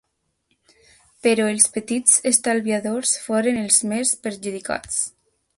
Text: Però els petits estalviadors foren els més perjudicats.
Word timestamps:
Però 1.27 1.45
els 1.57 1.67
petits 1.75 2.17
estalviadors 2.31 3.15
foren 3.29 3.63
els 3.67 3.81
més 3.93 4.19
perjudicats. 4.27 5.03